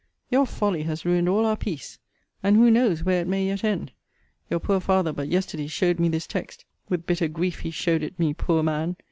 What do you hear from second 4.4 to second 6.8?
Your poor father but yesterday showed me this text: